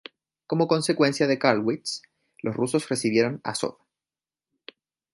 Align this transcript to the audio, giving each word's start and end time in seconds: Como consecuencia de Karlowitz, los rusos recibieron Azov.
Como 0.47 0.67
consecuencia 0.67 1.27
de 1.27 1.37
Karlowitz, 1.37 2.01
los 2.41 2.55
rusos 2.55 2.89
recibieron 2.89 3.39
Azov. 3.43 3.77